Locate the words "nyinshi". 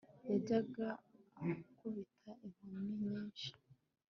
3.01-3.49